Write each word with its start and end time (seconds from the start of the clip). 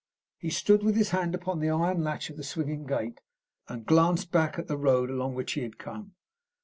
He 0.39 0.49
stood 0.49 0.81
with 0.81 0.95
his 0.95 1.11
hand 1.11 1.35
upon 1.35 1.59
the 1.59 1.69
iron 1.69 2.03
latch 2.03 2.31
of 2.31 2.35
the 2.35 2.41
swinging 2.43 2.87
gate, 2.87 3.21
and 3.67 3.81
he 3.81 3.85
glanced 3.85 4.31
back 4.31 4.57
at 4.57 4.65
the 4.67 4.75
road 4.75 5.11
along 5.11 5.35
which 5.35 5.51
he 5.51 5.61
had 5.61 5.77
come. 5.77 6.15